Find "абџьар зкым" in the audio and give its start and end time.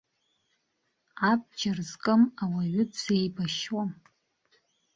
1.29-2.21